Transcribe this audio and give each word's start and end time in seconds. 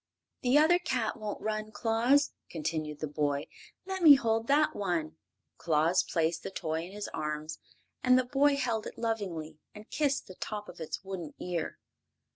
"The 0.41 0.57
other 0.57 0.79
cat 0.79 1.15
won't 1.19 1.41
run, 1.43 1.71
Claus," 1.71 2.31
continued 2.49 3.01
the 3.01 3.07
boy. 3.07 3.45
"Let 3.85 4.01
me 4.01 4.15
hold 4.15 4.47
that 4.47 4.75
one." 4.75 5.17
Claus 5.59 6.01
placed 6.01 6.41
the 6.41 6.49
toy 6.49 6.85
in 6.85 6.91
his 6.91 7.07
arms, 7.09 7.59
and 8.03 8.17
the 8.17 8.25
boy 8.25 8.55
held 8.55 8.87
it 8.87 8.97
lovingly 8.97 9.59
and 9.75 9.91
kissed 9.91 10.25
the 10.25 10.33
tip 10.33 10.67
of 10.67 10.79
its 10.79 11.03
wooden 11.03 11.35
ear. 11.39 11.77